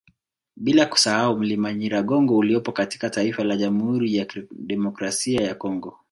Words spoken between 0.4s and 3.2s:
Bila kusahau mlima Nyiragongo uliopo katika